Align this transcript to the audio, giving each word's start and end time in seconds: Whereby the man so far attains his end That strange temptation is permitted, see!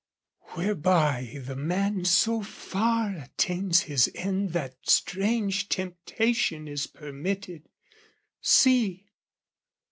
Whereby 0.53 1.43
the 1.45 1.55
man 1.55 2.05
so 2.05 2.41
far 2.41 3.11
attains 3.15 3.81
his 3.81 4.09
end 4.15 4.49
That 4.53 4.77
strange 4.81 5.69
temptation 5.69 6.67
is 6.67 6.87
permitted, 6.87 7.69
see! 8.41 9.11